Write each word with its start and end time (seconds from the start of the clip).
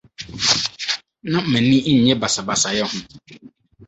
Ná 1.31 1.37
m'ani 1.49 1.77
nnye 1.93 2.13
basabasayɛ 2.21 2.81
ho. 2.89 2.97